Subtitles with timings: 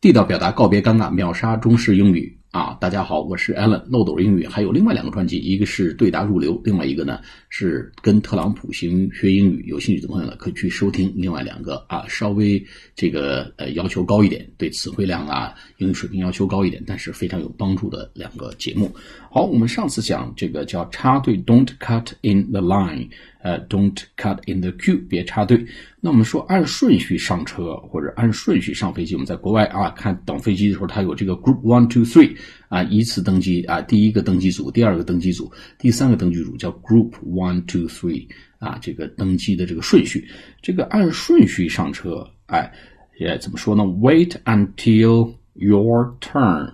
[0.00, 2.39] 地道表达，告别尴尬，秒杀中式英语。
[2.50, 2.76] 啊！
[2.80, 9.64] 大家好，我是 Alan，漏斗英语还有另外两个专辑，一个是对答入流，另外一个呢是跟特朗普学学英语。
[9.68, 12.60] 有兴趣的朋友呢，可以去收听另外两个啊，稍微
[12.96, 18.92] 这个呃要求高一点，对词汇量啊、英语水平要求高一点，但是非常有帮助的两个节目。
[19.30, 23.10] 好，我们上次讲这个叫插队，Don't cut in the line。
[23.42, 25.64] 呃，don't cut in the queue，别插队。
[25.98, 32.36] 那我们说按顺序上车或者按顺序上飞机，我们在国外啊看等飞机的时候，它有这个 group one two three
[32.69, 38.27] 啊，依次登机啊，第一个登机组，第二个登机组，第三个登机组叫 group one two three
[38.59, 40.27] 啊，这个登机的这个顺序，
[40.61, 42.71] 这个按顺序上车，哎，
[43.19, 43.83] 也怎么说呢？
[43.83, 46.73] Wait until your turn，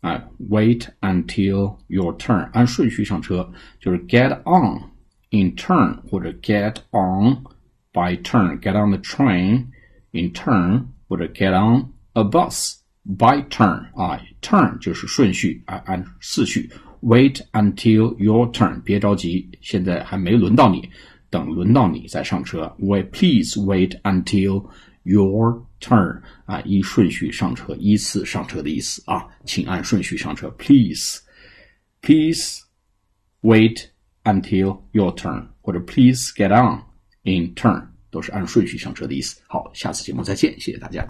[0.00, 7.36] 啊，wait until your turn，按顺序上车就是 get on。in turn 或者 get on
[7.92, 9.64] by turn，get on the train
[10.10, 12.74] in turn 或者 get on a bus
[13.18, 16.70] by turn 啊，turn 就是顺序啊，按次序。
[17.02, 20.86] Wait until your turn，别着急，现在还没轮到你，
[21.30, 22.70] 等轮到你再上车。
[22.78, 24.68] Wait, please wait until
[25.04, 30.50] your turn 啊，依顺序上车，依次上车的意思啊，请按顺序上车。
[30.58, 31.20] Please,
[32.02, 32.60] please
[33.40, 33.86] wait
[34.24, 36.82] until your turn，或者 please get on
[37.22, 39.40] in turn，都是按顺序上车的意思。
[39.48, 40.98] 好，下次节目再见，谢谢大家。